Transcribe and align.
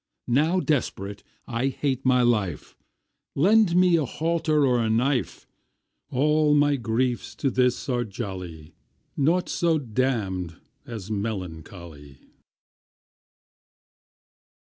Now 0.33 0.59
desperate 0.59 1.21
I 1.45 1.67
hate 1.67 2.03
my 2.07 2.23
life, 2.23 2.75
Lend 3.35 3.75
me 3.75 3.97
a 3.97 4.05
halter 4.05 4.65
or 4.65 4.79
a 4.79 4.89
knife; 4.89 5.45
All 6.09 6.55
my 6.55 6.75
griefs 6.75 7.35
to 7.35 7.51
this 7.51 7.87
are 7.87 8.03
jolly, 8.03 8.73
Naught 9.15 9.47
so 9.47 9.77
damn'd 9.77 10.55
as 10.87 11.11
melancholy. 11.11 12.17